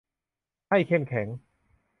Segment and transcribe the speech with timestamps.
[0.69, 1.27] ให้เข้มแข็ง